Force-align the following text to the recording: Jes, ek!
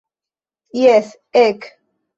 Jes, 0.81 1.13
ek! 1.45 1.61